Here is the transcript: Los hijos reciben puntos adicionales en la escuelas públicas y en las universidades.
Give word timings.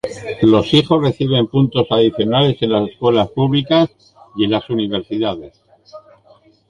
Los 0.41 0.73
hijos 0.73 0.99
reciben 1.03 1.45
puntos 1.45 1.85
adicionales 1.91 2.59
en 2.63 2.71
la 2.71 2.83
escuelas 2.87 3.29
públicas 3.29 3.91
y 4.35 4.45
en 4.45 4.49
las 4.49 4.67
universidades. 4.71 5.61